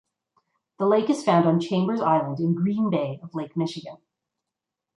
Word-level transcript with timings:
The 0.79 0.87
lake 0.87 1.11
is 1.11 1.23
found 1.23 1.45
on 1.47 1.59
Chambers 1.59 2.01
Island 2.01 2.39
in 2.39 2.55
Green 2.55 2.89
Bay 2.89 3.19
of 3.21 3.35
Lake 3.35 3.55
Michigan. 3.55 3.97